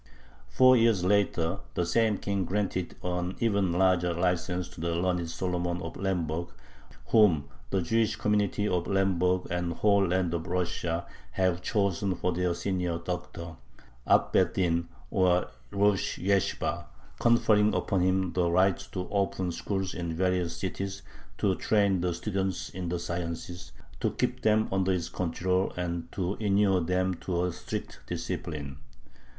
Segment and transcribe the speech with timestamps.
[0.49, 5.79] Four years later the same King granted an even larger license to "the learned Solomon
[5.83, 6.47] of Lemberg,
[7.09, 12.33] whom the Jewish community of Lemberg and the whole land of Russia have chosen for
[12.33, 13.57] their 'senior doctor'
[14.07, 16.87] (ab beth din, or rosh yeshibah),"
[17.19, 21.03] conferring upon him the right to open schools in various cities,
[21.37, 26.37] "to train the students in the sciences," to keep them under his control, and to
[26.37, 28.79] inure them to a strict discipline.